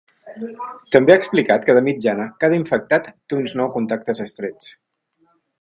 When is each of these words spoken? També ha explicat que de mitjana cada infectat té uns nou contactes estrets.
També 0.95 1.13
ha 1.15 1.17
explicat 1.21 1.67
que 1.67 1.75
de 1.79 1.83
mitjana 1.89 2.27
cada 2.45 2.59
infectat 2.63 3.13
té 3.13 3.41
uns 3.43 3.57
nou 3.63 3.73
contactes 3.79 4.27
estrets. 4.29 4.77